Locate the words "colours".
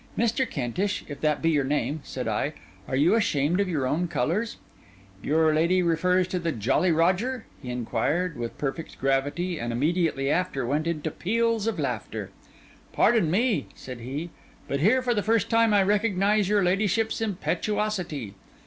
4.07-4.57